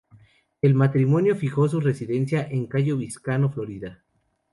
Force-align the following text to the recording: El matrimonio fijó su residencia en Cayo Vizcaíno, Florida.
El 0.63 0.73
matrimonio 0.73 1.35
fijó 1.35 1.69
su 1.69 1.79
residencia 1.79 2.47
en 2.49 2.65
Cayo 2.65 2.97
Vizcaíno, 2.97 3.51
Florida. 3.51 4.03